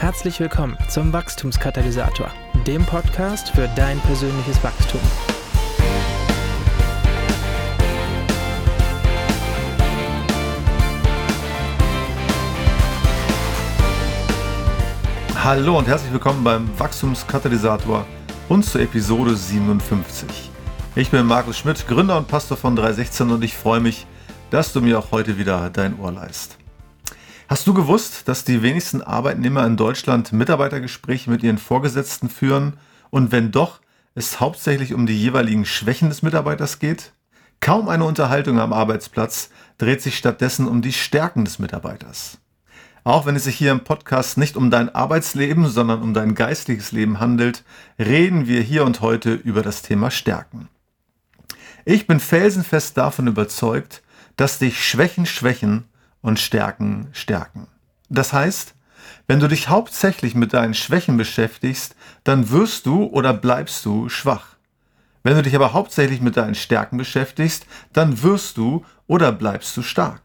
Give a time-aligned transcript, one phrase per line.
[0.00, 2.32] Herzlich willkommen zum Wachstumskatalysator,
[2.66, 5.00] dem Podcast für dein persönliches Wachstum.
[15.44, 18.06] Hallo und herzlich willkommen beim Wachstumskatalysator
[18.48, 20.50] und zur Episode 57.
[20.96, 24.06] Ich bin Markus Schmidt, Gründer und Pastor von 316 und ich freue mich,
[24.48, 26.59] dass du mir auch heute wieder dein Ohr leist.
[27.50, 32.74] Hast du gewusst, dass die wenigsten Arbeitnehmer in Deutschland Mitarbeitergespräche mit ihren Vorgesetzten führen
[33.10, 33.80] und wenn doch,
[34.14, 37.12] es hauptsächlich um die jeweiligen Schwächen des Mitarbeiters geht?
[37.58, 42.38] Kaum eine Unterhaltung am Arbeitsplatz dreht sich stattdessen um die Stärken des Mitarbeiters.
[43.02, 46.92] Auch wenn es sich hier im Podcast nicht um dein Arbeitsleben, sondern um dein geistliches
[46.92, 47.64] Leben handelt,
[47.98, 50.68] reden wir hier und heute über das Thema Stärken.
[51.84, 54.04] Ich bin felsenfest davon überzeugt,
[54.36, 55.89] dass dich Schwächen schwächen
[56.22, 57.66] und Stärken stärken.
[58.08, 58.74] Das heißt,
[59.26, 64.56] wenn du dich hauptsächlich mit deinen Schwächen beschäftigst, dann wirst du oder bleibst du schwach.
[65.22, 69.82] Wenn du dich aber hauptsächlich mit deinen Stärken beschäftigst, dann wirst du oder bleibst du
[69.82, 70.22] stark.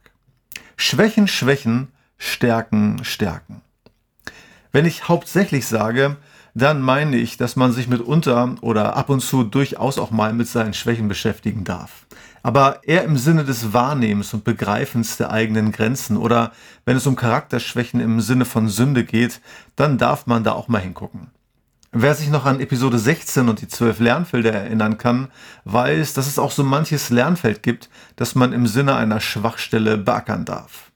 [0.77, 3.61] Schwächen, Schwächen, Stärken, Stärken.
[4.71, 6.17] Wenn ich hauptsächlich sage,
[6.53, 10.47] dann meine ich, dass man sich mitunter oder ab und zu durchaus auch mal mit
[10.47, 12.05] seinen Schwächen beschäftigen darf
[12.45, 16.51] aber eher im Sinne des Wahrnehmens und Begreifens der eigenen Grenzen oder
[16.85, 19.41] wenn es um Charakterschwächen im Sinne von Sünde geht,
[19.75, 21.31] dann darf man da auch mal hingucken.
[21.91, 25.29] Wer sich noch an Episode 16 und die zwölf Lernfelder erinnern kann,
[25.63, 30.45] weiß, dass es auch so manches Lernfeld gibt, das man im Sinne einer Schwachstelle beackern
[30.45, 30.91] darf.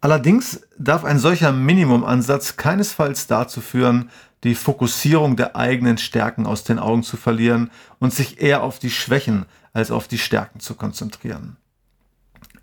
[0.00, 4.08] Allerdings darf ein solcher Minimumansatz keinesfalls dazu führen,
[4.44, 8.90] die Fokussierung der eigenen Stärken aus den Augen zu verlieren und sich eher auf die
[8.90, 11.58] Schwächen als auf die Stärken zu konzentrieren.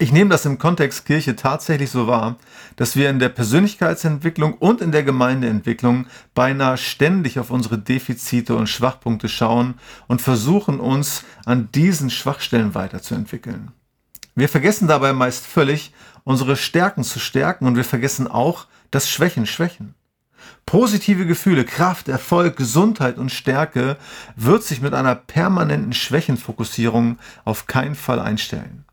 [0.01, 2.37] Ich nehme das im Kontext Kirche tatsächlich so wahr,
[2.75, 8.65] dass wir in der Persönlichkeitsentwicklung und in der Gemeindeentwicklung beinahe ständig auf unsere Defizite und
[8.65, 9.75] Schwachpunkte schauen
[10.07, 13.73] und versuchen uns an diesen Schwachstellen weiterzuentwickeln.
[14.33, 19.45] Wir vergessen dabei meist völlig, unsere Stärken zu stärken und wir vergessen auch, dass Schwächen
[19.45, 19.93] schwächen.
[20.65, 23.97] Positive Gefühle, Kraft, Erfolg, Gesundheit und Stärke
[24.35, 28.85] wird sich mit einer permanenten Schwächenfokussierung auf keinen Fall einstellen.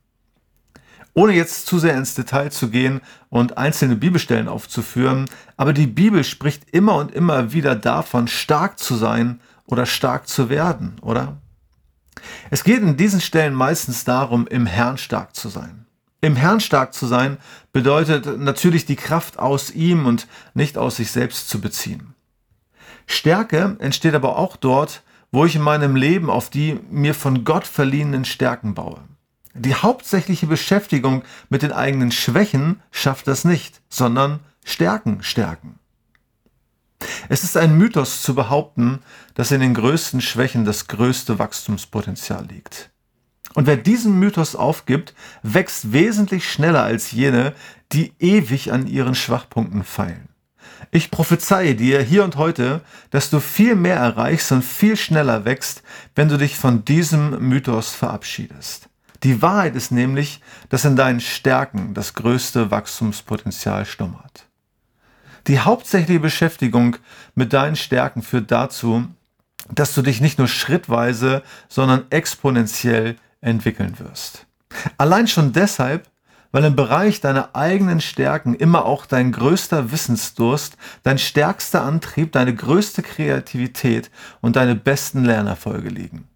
[1.14, 6.22] Ohne jetzt zu sehr ins Detail zu gehen und einzelne Bibelstellen aufzuführen, aber die Bibel
[6.22, 11.38] spricht immer und immer wieder davon, stark zu sein oder stark zu werden, oder?
[12.50, 15.87] Es geht in diesen Stellen meistens darum, im Herrn stark zu sein.
[16.20, 17.38] Im Herrn stark zu sein
[17.72, 22.14] bedeutet natürlich die Kraft aus ihm und nicht aus sich selbst zu beziehen.
[23.06, 27.66] Stärke entsteht aber auch dort, wo ich in meinem Leben auf die mir von Gott
[27.66, 29.00] verliehenen Stärken baue.
[29.54, 35.78] Die hauptsächliche Beschäftigung mit den eigenen Schwächen schafft das nicht, sondern Stärken stärken.
[37.28, 39.00] Es ist ein Mythos zu behaupten,
[39.34, 42.90] dass in den größten Schwächen das größte Wachstumspotenzial liegt.
[43.58, 47.54] Und wer diesen Mythos aufgibt, wächst wesentlich schneller als jene,
[47.90, 50.28] die ewig an ihren Schwachpunkten feilen.
[50.92, 55.82] Ich prophezeie dir hier und heute, dass du viel mehr erreichst und viel schneller wächst,
[56.14, 58.90] wenn du dich von diesem Mythos verabschiedest.
[59.24, 64.46] Die Wahrheit ist nämlich, dass in deinen Stärken das größte Wachstumspotenzial schlummert.
[65.48, 66.94] Die hauptsächliche Beschäftigung
[67.34, 69.08] mit deinen Stärken führt dazu,
[69.68, 74.46] dass du dich nicht nur schrittweise, sondern exponentiell entwickeln wirst.
[74.96, 76.08] Allein schon deshalb,
[76.50, 82.54] weil im Bereich deiner eigenen Stärken immer auch dein größter Wissensdurst, dein stärkster Antrieb, deine
[82.54, 84.10] größte Kreativität
[84.40, 86.26] und deine besten Lernerfolge liegen.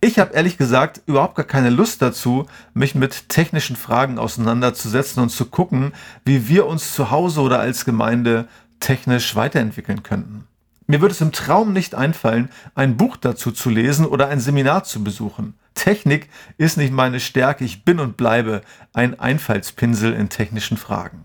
[0.00, 5.28] Ich habe ehrlich gesagt überhaupt gar keine Lust dazu, mich mit technischen Fragen auseinanderzusetzen und
[5.30, 5.92] zu gucken,
[6.24, 8.48] wie wir uns zu Hause oder als Gemeinde
[8.80, 10.48] technisch weiterentwickeln könnten.
[10.86, 14.84] Mir würde es im Traum nicht einfallen, ein Buch dazu zu lesen oder ein Seminar
[14.84, 15.54] zu besuchen.
[15.74, 16.28] Technik
[16.58, 18.62] ist nicht meine Stärke, ich bin und bleibe
[18.92, 21.24] ein Einfallspinsel in technischen Fragen.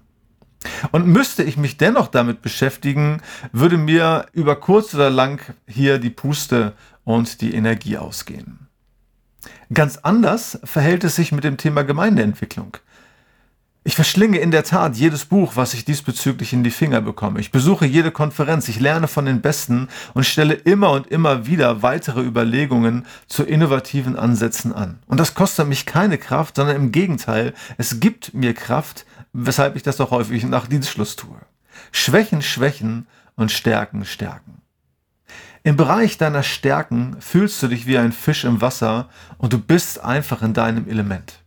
[0.91, 6.09] Und müsste ich mich dennoch damit beschäftigen, würde mir über kurz oder lang hier die
[6.09, 8.67] Puste und die Energie ausgehen.
[9.73, 12.77] Ganz anders verhält es sich mit dem Thema Gemeindeentwicklung.
[13.87, 17.39] Ich verschlinge in der Tat jedes Buch, was ich diesbezüglich in die Finger bekomme.
[17.39, 21.83] Ich besuche jede Konferenz, ich lerne von den Besten und stelle immer und immer wieder
[21.83, 24.99] weitere Überlegungen zu innovativen Ansätzen an.
[25.07, 29.83] Und das kostet mich keine Kraft, sondern im Gegenteil, es gibt mir Kraft, weshalb ich
[29.83, 31.39] das auch häufig nach Dienstschluss tue.
[31.93, 33.07] Schwächen, schwächen
[33.37, 34.61] und Stärken, stärken.
[35.63, 39.07] Im Bereich deiner Stärken fühlst du dich wie ein Fisch im Wasser
[39.37, 41.39] und du bist einfach in deinem Element.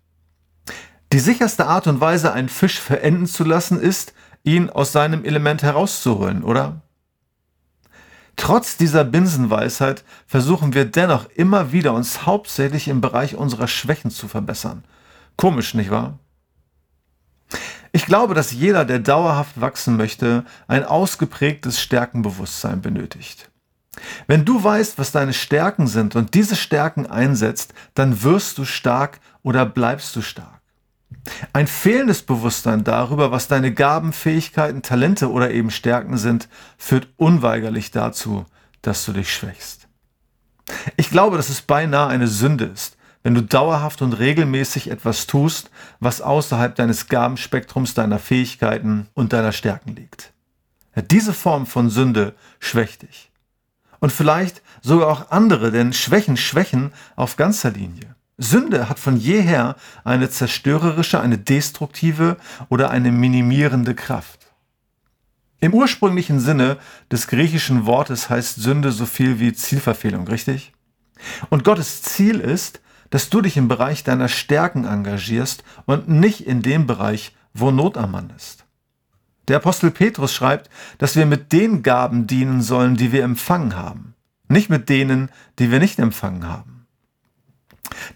[1.13, 4.15] Die sicherste Art und Weise, einen Fisch verenden zu lassen, ist,
[4.45, 6.83] ihn aus seinem Element herauszuholen, oder?
[8.37, 14.29] Trotz dieser Binsenweisheit versuchen wir dennoch immer wieder, uns hauptsächlich im Bereich unserer Schwächen zu
[14.29, 14.85] verbessern.
[15.37, 16.19] Komisch, nicht wahr?
[17.93, 23.51] Ich glaube, dass jeder, der dauerhaft wachsen möchte, ein ausgeprägtes Stärkenbewusstsein benötigt.
[24.29, 29.21] Wenn du weißt, was deine Stärken sind und diese Stärken einsetzt, dann wirst du stark
[29.43, 30.60] oder bleibst du stark.
[31.53, 37.91] Ein fehlendes Bewusstsein darüber, was deine Gaben, Fähigkeiten, Talente oder eben Stärken sind, führt unweigerlich
[37.91, 38.47] dazu,
[38.83, 39.89] dass du dich schwächst.
[40.97, 45.71] Ich glaube, dass es beinahe eine Sünde ist, wenn du dauerhaft und regelmäßig etwas tust,
[45.99, 50.33] was außerhalb deines Gabenspektrums, deiner Fähigkeiten und deiner Stärken liegt.
[51.11, 53.31] Diese Form von Sünde schwächt dich.
[54.01, 58.15] Und vielleicht sogar auch andere, denn Schwächen schwächen auf ganzer Linie.
[58.43, 62.39] Sünde hat von jeher eine zerstörerische, eine destruktive
[62.71, 64.51] oder eine minimierende Kraft.
[65.61, 66.79] Im ursprünglichen Sinne
[67.13, 70.73] des griechischen Wortes heißt Sünde so viel wie Zielverfehlung, richtig?
[71.51, 76.63] Und Gottes Ziel ist, dass du dich im Bereich deiner Stärken engagierst und nicht in
[76.63, 78.65] dem Bereich, wo Not am Mann ist.
[79.49, 84.15] Der Apostel Petrus schreibt, dass wir mit den Gaben dienen sollen, die wir empfangen haben,
[84.49, 85.29] nicht mit denen,
[85.59, 86.80] die wir nicht empfangen haben.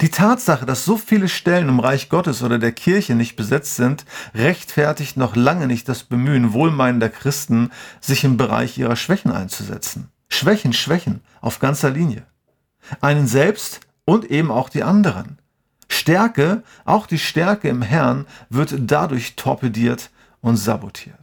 [0.01, 4.05] Die Tatsache, dass so viele Stellen im Reich Gottes oder der Kirche nicht besetzt sind,
[4.33, 10.09] rechtfertigt noch lange nicht das Bemühen wohlmeinender Christen, sich im Bereich ihrer Schwächen einzusetzen.
[10.29, 12.23] Schwächen, Schwächen auf ganzer Linie.
[13.01, 15.39] Einen selbst und eben auch die anderen.
[15.87, 20.09] Stärke, auch die Stärke im Herrn, wird dadurch torpediert
[20.41, 21.15] und sabotiert.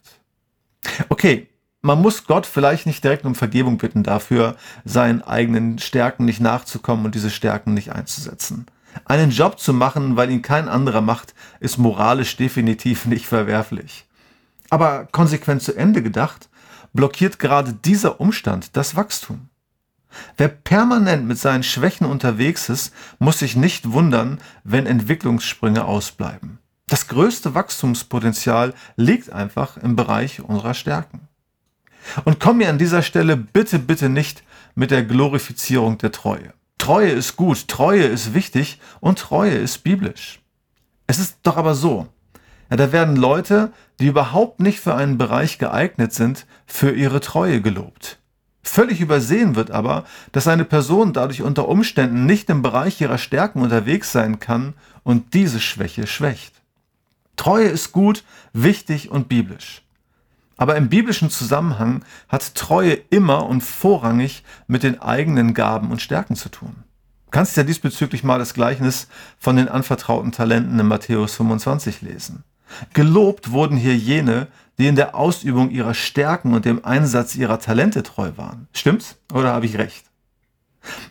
[1.08, 1.48] Okay,
[1.82, 7.04] man muss Gott vielleicht nicht direkt um Vergebung bitten dafür, seinen eigenen Stärken nicht nachzukommen
[7.04, 8.66] und diese Stärken nicht einzusetzen.
[9.04, 14.06] Einen Job zu machen, weil ihn kein anderer macht, ist moralisch definitiv nicht verwerflich.
[14.70, 16.48] Aber konsequent zu Ende gedacht,
[16.92, 19.48] blockiert gerade dieser Umstand das Wachstum.
[20.36, 26.58] Wer permanent mit seinen Schwächen unterwegs ist, muss sich nicht wundern, wenn Entwicklungssprünge ausbleiben.
[26.86, 31.28] Das größte Wachstumspotenzial liegt einfach im Bereich unserer Stärken.
[32.24, 34.42] Und komm mir an dieser Stelle bitte, bitte nicht
[34.74, 36.52] mit der Glorifizierung der Treue.
[36.78, 40.40] Treue ist gut, Treue ist wichtig und Treue ist biblisch.
[41.06, 42.08] Es ist doch aber so,
[42.70, 43.70] ja, da werden Leute,
[44.00, 48.18] die überhaupt nicht für einen Bereich geeignet sind, für ihre Treue gelobt.
[48.62, 53.60] Völlig übersehen wird aber, dass eine Person dadurch unter Umständen nicht im Bereich ihrer Stärken
[53.60, 54.72] unterwegs sein kann
[55.02, 56.62] und diese Schwäche schwächt.
[57.36, 59.82] Treue ist gut, wichtig und biblisch.
[60.62, 66.36] Aber im biblischen Zusammenhang hat Treue immer und vorrangig mit den eigenen Gaben und Stärken
[66.36, 66.84] zu tun.
[67.24, 69.08] Du kannst ja diesbezüglich mal das Gleichnis
[69.40, 72.44] von den anvertrauten Talenten in Matthäus 25 lesen.
[72.94, 74.46] Gelobt wurden hier jene,
[74.78, 78.68] die in der Ausübung ihrer Stärken und dem Einsatz ihrer Talente treu waren.
[78.72, 79.16] Stimmt's?
[79.34, 80.04] Oder habe ich recht?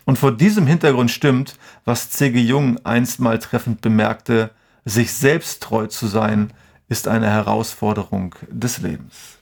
[0.06, 2.40] Und vor diesem Hintergrund stimmt, was C.G.
[2.40, 4.50] Jung einst mal treffend bemerkte,
[4.86, 6.54] sich selbst treu zu sein,
[6.88, 9.41] ist eine Herausforderung des Lebens.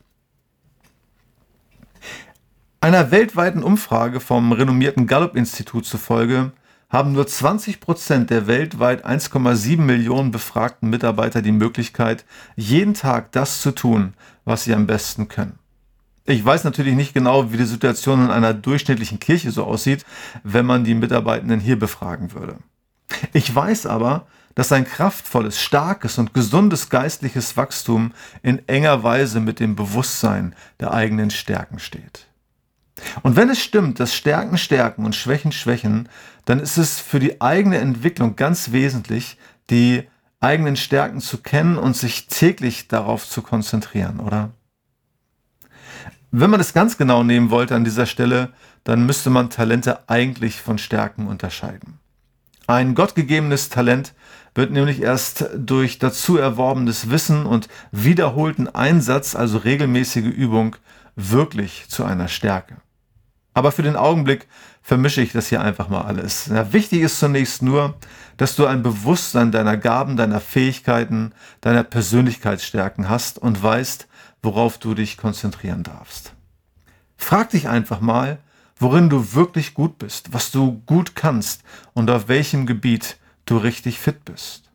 [2.83, 6.53] Einer weltweiten Umfrage vom renommierten Gallup-Institut zufolge
[6.89, 12.25] haben nur 20 Prozent der weltweit 1,7 Millionen befragten Mitarbeiter die Möglichkeit,
[12.57, 14.15] jeden Tag das zu tun,
[14.47, 15.59] was sie am besten können.
[16.25, 20.07] Ich weiß natürlich nicht genau, wie die Situation in einer durchschnittlichen Kirche so aussieht,
[20.43, 22.57] wenn man die Mitarbeitenden hier befragen würde.
[23.35, 28.13] Ich weiß aber, dass ein kraftvolles, starkes und gesundes geistliches Wachstum
[28.43, 32.30] in enger Weise mit dem Bewusstsein der eigenen Stärken steht.
[33.23, 36.09] Und wenn es stimmt, dass Stärken stärken und Schwächen schwächen,
[36.45, 39.39] dann ist es für die eigene Entwicklung ganz wesentlich,
[39.71, 40.09] die
[40.41, 44.51] eigenen Stärken zu kennen und sich täglich darauf zu konzentrieren, oder?
[46.33, 48.53] Wenn man es ganz genau nehmen wollte an dieser Stelle,
[48.85, 51.99] dann müsste man Talente eigentlich von Stärken unterscheiden.
[52.67, 54.15] Ein gottgegebenes Talent
[54.55, 60.77] wird nämlich erst durch dazu erworbenes Wissen und wiederholten Einsatz, also regelmäßige Übung,
[61.17, 62.77] wirklich zu einer Stärke.
[63.53, 64.47] Aber für den Augenblick
[64.83, 66.47] vermische ich das hier einfach mal alles.
[66.47, 67.95] Ja, wichtig ist zunächst nur,
[68.37, 74.07] dass du ein Bewusstsein deiner Gaben, deiner Fähigkeiten, deiner Persönlichkeitsstärken hast und weißt,
[74.43, 76.33] worauf du dich konzentrieren darfst.
[77.17, 78.39] Frag dich einfach mal,
[78.79, 81.63] worin du wirklich gut bist, was du gut kannst
[81.93, 84.71] und auf welchem Gebiet du richtig fit bist.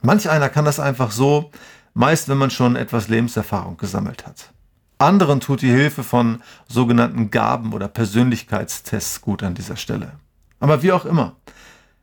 [0.00, 1.50] Manch einer kann das einfach so,
[1.92, 4.50] meist wenn man schon etwas Lebenserfahrung gesammelt hat.
[4.98, 10.12] Anderen tut die Hilfe von sogenannten Gaben oder Persönlichkeitstests gut an dieser Stelle.
[10.58, 11.36] Aber wie auch immer,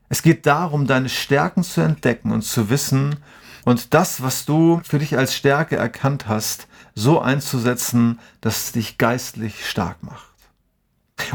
[0.09, 3.17] es geht darum, deine Stärken zu entdecken und zu wissen,
[3.65, 8.97] und das, was du für dich als Stärke erkannt hast, so einzusetzen, dass es dich
[8.97, 10.33] geistlich stark macht.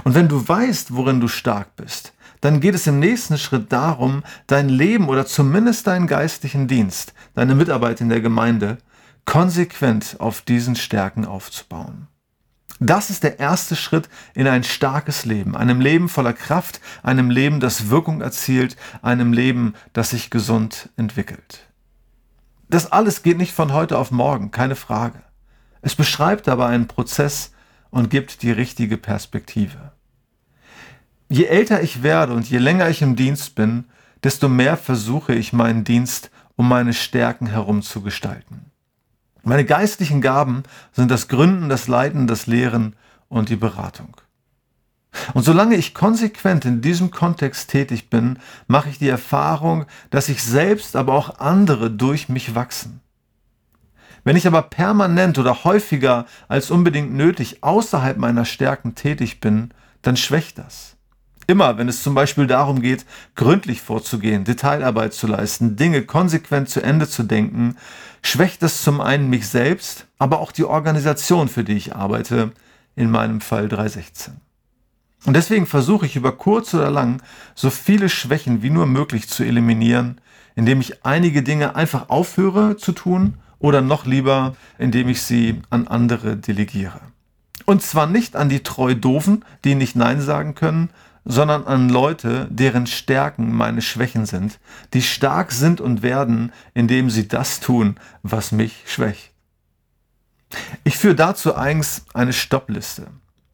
[0.05, 4.23] Und wenn du weißt, worin du stark bist, dann geht es im nächsten Schritt darum,
[4.47, 8.79] dein Leben oder zumindest deinen geistlichen Dienst, deine Mitarbeit in der Gemeinde,
[9.29, 12.09] konsequent auf diesen Stärken aufzubauen.
[12.81, 17.61] Das ist der erste Schritt in ein starkes Leben, einem Leben voller Kraft, einem Leben,
[17.61, 21.69] das Wirkung erzielt, einem Leben, das sich gesund entwickelt.
[22.71, 25.23] Das alles geht nicht von heute auf morgen, keine Frage.
[25.83, 27.53] Es beschreibt aber einen Prozess
[27.91, 29.93] und gibt die richtige Perspektive.
[31.29, 33.85] Je älter ich werde und je länger ich im Dienst bin,
[34.25, 38.69] desto mehr versuche ich meinen Dienst um meine Stärken herum zu gestalten.
[39.49, 42.95] Meine geistlichen Gaben sind das Gründen, das Leiten, das Lehren
[43.31, 44.15] und die Beratung.
[45.33, 50.43] Und solange ich konsequent in diesem Kontext tätig bin, mache ich die Erfahrung, dass ich
[50.43, 53.01] selbst, aber auch andere durch mich wachsen.
[54.23, 59.71] Wenn ich aber permanent oder häufiger als unbedingt nötig außerhalb meiner Stärken tätig bin,
[60.03, 60.98] dann schwächt das.
[61.51, 66.83] Immer, wenn es zum Beispiel darum geht, gründlich vorzugehen, Detailarbeit zu leisten, Dinge konsequent zu
[66.83, 67.77] Ende zu denken,
[68.21, 72.53] schwächt das zum einen mich selbst, aber auch die Organisation, für die ich arbeite,
[72.97, 74.35] in meinem Fall 316.
[75.25, 77.23] Und deswegen versuche ich über kurz oder lang
[77.55, 80.21] so viele Schwächen wie nur möglich zu eliminieren,
[80.55, 85.89] indem ich einige Dinge einfach aufhöre zu tun oder noch lieber, indem ich sie an
[85.89, 87.01] andere delegiere.
[87.65, 90.91] Und zwar nicht an die treu Doofen, die nicht Nein sagen können,
[91.31, 94.59] sondern an Leute, deren Stärken meine Schwächen sind,
[94.95, 99.33] die stark sind und werden, indem sie das tun, was mich schwächt.
[100.85, 103.09] Ich führe dazu eigens eine Stoppliste.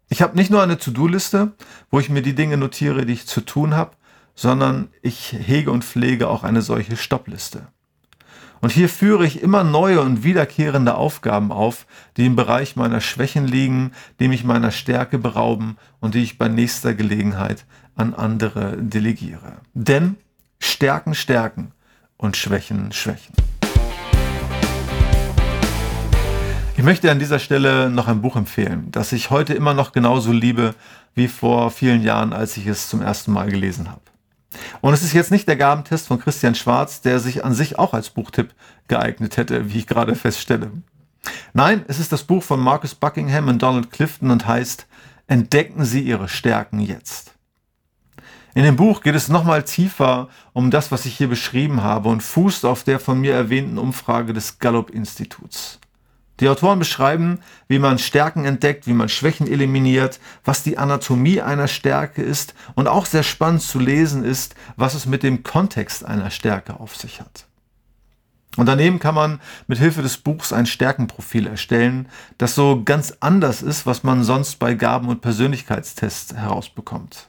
[0.08, 1.52] Ich habe nicht nur eine To-Do-Liste,
[1.90, 3.96] wo ich mir die Dinge notiere, die ich zu tun habe,
[4.36, 7.66] sondern ich hege und pflege auch eine solche Stoppliste.
[8.64, 11.84] Und hier führe ich immer neue und wiederkehrende Aufgaben auf,
[12.16, 16.48] die im Bereich meiner Schwächen liegen, die mich meiner Stärke berauben und die ich bei
[16.48, 19.58] nächster Gelegenheit an andere delegiere.
[19.74, 20.16] Denn
[20.60, 21.72] Stärken stärken
[22.16, 23.34] und Schwächen schwächen.
[26.78, 30.32] Ich möchte an dieser Stelle noch ein Buch empfehlen, das ich heute immer noch genauso
[30.32, 30.74] liebe
[31.14, 34.13] wie vor vielen Jahren, als ich es zum ersten Mal gelesen habe.
[34.80, 37.94] Und es ist jetzt nicht der Gabentest von Christian Schwarz, der sich an sich auch
[37.94, 38.54] als Buchtipp
[38.88, 40.70] geeignet hätte, wie ich gerade feststelle.
[41.52, 44.86] Nein, es ist das Buch von Marcus Buckingham und Donald Clifton und heißt
[45.26, 47.34] Entdecken Sie Ihre Stärken jetzt.
[48.54, 52.22] In dem Buch geht es nochmal tiefer um das, was ich hier beschrieben habe und
[52.22, 55.80] fußt auf der von mir erwähnten Umfrage des Gallup-Instituts.
[56.40, 57.38] Die Autoren beschreiben,
[57.68, 62.88] wie man Stärken entdeckt, wie man Schwächen eliminiert, was die Anatomie einer Stärke ist und
[62.88, 67.20] auch sehr spannend zu lesen ist, was es mit dem Kontext einer Stärke auf sich
[67.20, 67.46] hat.
[68.56, 73.62] Und daneben kann man mit Hilfe des Buchs ein Stärkenprofil erstellen, das so ganz anders
[73.62, 77.28] ist, was man sonst bei Gaben- und Persönlichkeitstests herausbekommt.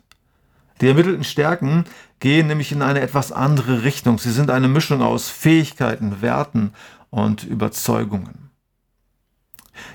[0.82, 1.86] Die ermittelten Stärken
[2.20, 4.20] gehen nämlich in eine etwas andere Richtung.
[4.20, 6.74] Sie sind eine Mischung aus Fähigkeiten, Werten
[7.10, 8.45] und Überzeugungen.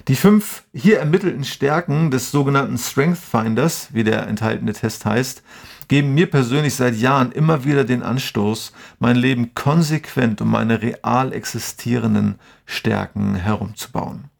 [0.08, 5.42] Die fünf hier ermittelten Stärken des sogenannten Strength Finders, wie der enthaltene Test heißt,
[5.88, 11.32] geben mir persönlich seit Jahren immer wieder den Anstoß, mein Leben konsequent um meine real
[11.32, 14.30] existierenden Stärken herumzubauen.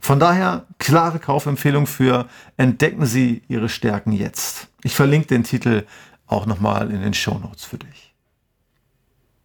[0.00, 4.68] Von daher klare Kaufempfehlung für Entdecken Sie Ihre Stärken jetzt.
[4.82, 5.84] Ich verlinke den Titel
[6.26, 8.14] auch nochmal in den Show Notes für dich.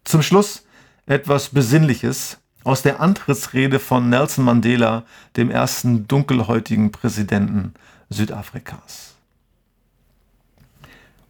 [0.04, 0.66] Zum Schluss
[1.06, 5.04] etwas Besinnliches aus der Antrittsrede von Nelson Mandela,
[5.36, 7.74] dem ersten dunkelhäutigen Präsidenten
[8.10, 9.16] Südafrikas.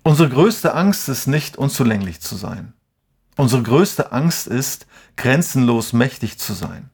[0.03, 2.73] Unsere größte Angst ist nicht, unzulänglich zu sein.
[3.37, 4.85] Unsere größte Angst ist,
[5.15, 6.89] grenzenlos mächtig zu sein.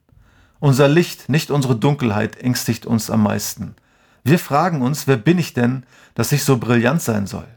[0.60, 3.74] Unser Licht, nicht unsere Dunkelheit, ängstigt uns am meisten.
[4.22, 7.48] Wir fragen uns, wer bin ich denn, dass ich so brillant sein soll?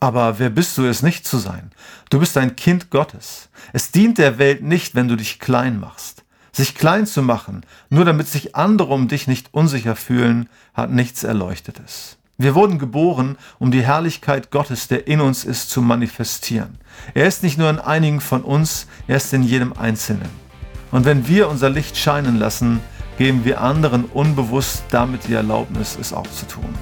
[0.00, 1.70] Aber wer bist du es nicht zu sein?
[2.10, 3.48] Du bist ein Kind Gottes.
[3.72, 6.21] Es dient der Welt nicht, wenn du dich klein machst.
[6.54, 11.24] Sich klein zu machen, nur damit sich andere um dich nicht unsicher fühlen, hat nichts
[11.24, 12.18] Erleuchtetes.
[12.36, 16.78] Wir wurden geboren, um die Herrlichkeit Gottes, der in uns ist, zu manifestieren.
[17.14, 20.28] Er ist nicht nur in einigen von uns, er ist in jedem Einzelnen.
[20.90, 22.80] Und wenn wir unser Licht scheinen lassen,
[23.16, 26.74] geben wir anderen unbewusst damit die Erlaubnis, es auch zu tun.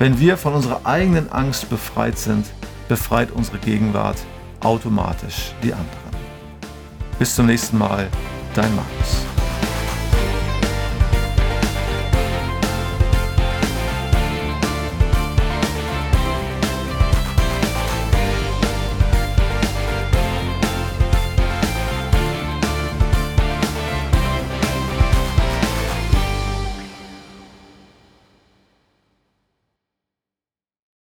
[0.00, 2.46] Wenn wir von unserer eigenen Angst befreit sind,
[2.88, 4.16] befreit unsere Gegenwart
[4.60, 6.10] automatisch die anderen.
[7.18, 8.08] Bis zum nächsten Mal
[8.54, 9.39] dein Markus.